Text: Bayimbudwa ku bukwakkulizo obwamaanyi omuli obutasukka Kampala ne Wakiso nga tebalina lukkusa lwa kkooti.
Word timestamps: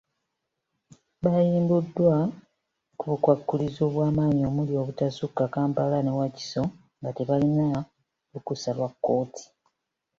Bayimbudwa 1.23 2.15
ku 2.97 3.03
bukwakkulizo 3.11 3.81
obwamaanyi 3.89 4.41
omuli 4.49 4.73
obutasukka 4.81 5.43
Kampala 5.53 5.97
ne 6.01 6.11
Wakiso 6.19 6.63
nga 6.99 7.11
tebalina 7.17 7.65
lukkusa 8.31 8.71
lwa 8.77 8.89
kkooti. 8.93 9.43